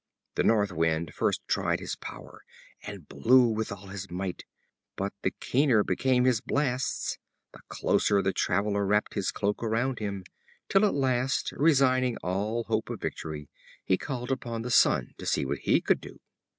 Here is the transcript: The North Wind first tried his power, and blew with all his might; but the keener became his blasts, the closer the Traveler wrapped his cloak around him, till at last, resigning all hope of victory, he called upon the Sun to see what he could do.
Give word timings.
The 0.33 0.43
North 0.43 0.71
Wind 0.71 1.13
first 1.13 1.41
tried 1.47 1.79
his 1.79 1.95
power, 1.95 2.43
and 2.81 3.07
blew 3.07 3.45
with 3.47 3.71
all 3.71 3.85
his 3.89 4.09
might; 4.09 4.45
but 4.95 5.13
the 5.21 5.29
keener 5.29 5.83
became 5.83 6.25
his 6.25 6.41
blasts, 6.41 7.19
the 7.53 7.59
closer 7.69 8.19
the 8.23 8.33
Traveler 8.33 8.83
wrapped 8.83 9.13
his 9.13 9.29
cloak 9.31 9.61
around 9.61 9.99
him, 9.99 10.23
till 10.69 10.85
at 10.87 10.95
last, 10.95 11.51
resigning 11.51 12.17
all 12.23 12.63
hope 12.63 12.89
of 12.89 12.99
victory, 12.99 13.47
he 13.85 13.95
called 13.95 14.31
upon 14.31 14.63
the 14.63 14.71
Sun 14.71 15.13
to 15.19 15.25
see 15.27 15.45
what 15.45 15.59
he 15.59 15.81
could 15.81 16.01
do. 16.01 16.19